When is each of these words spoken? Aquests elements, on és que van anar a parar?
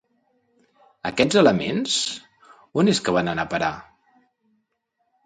Aquests 1.09 1.37
elements, 1.41 1.97
on 2.85 2.89
és 2.95 3.03
que 3.09 3.15
van 3.19 3.29
anar 3.35 3.47
a 3.49 3.53
parar? 3.53 3.71